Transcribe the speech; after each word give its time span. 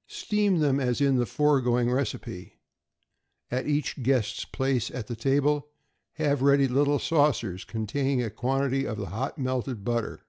= 0.00 0.06
Steam 0.08 0.58
them 0.58 0.80
as 0.80 1.00
in 1.00 1.18
the 1.18 1.24
foregoing 1.24 1.88
recipe. 1.88 2.58
At 3.48 3.68
each 3.68 4.02
guest's 4.02 4.44
place 4.44 4.90
at 4.90 5.06
table 5.20 5.68
have 6.14 6.42
ready 6.42 6.66
little 6.66 6.98
saucers 6.98 7.62
containing 7.64 8.20
a 8.20 8.28
quantity 8.28 8.86
of 8.88 8.96
the 8.98 9.10
hot 9.10 9.38
melted 9.38 9.84
butter. 9.84 10.26